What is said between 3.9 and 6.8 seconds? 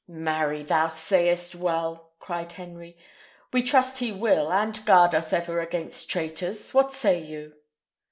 he will, and guard us ever against traitors!